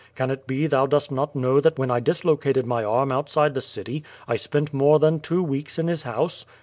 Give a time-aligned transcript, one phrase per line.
[0.15, 3.61] Can it be thou dost not know that when I dislocated my arm outside the
[3.61, 6.43] city, I spent more than two weeks in his house?